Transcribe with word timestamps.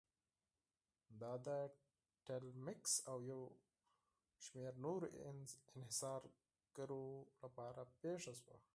دا 1.21 1.33
د 1.45 1.49
ټیلمکس 2.27 2.93
او 3.09 3.17
یو 3.31 3.41
شمېر 4.45 4.73
نورو 4.85 5.07
انحصارګرو 5.75 7.03
لپاره 7.43 7.81
پېښه 8.01 8.33
شوه. 8.41 8.57